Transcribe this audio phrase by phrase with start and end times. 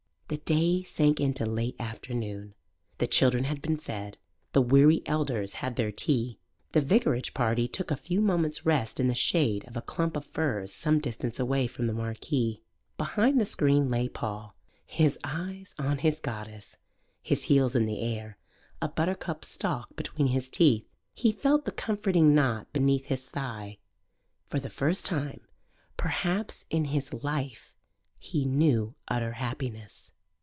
[0.31, 2.53] The day sank into late afternoon.
[2.99, 4.17] The children had been fed.
[4.53, 6.39] The weary elders had their tea.
[6.71, 10.23] The vicarage party took a few moments' rest in the shade of a clump of
[10.27, 12.63] firs some distance away from the marquee.
[12.97, 16.77] Behind the screen lay Paul, his eyes on his goddess,
[17.21, 18.37] his heels in the air,
[18.81, 20.87] a buttercup stalk between his teeth.
[21.13, 23.79] He felt the comforting knot beneath his thigh.
[24.47, 25.41] For the first time,
[25.97, 27.73] perhaps, in his life,
[28.17, 30.13] he knew utter happiness.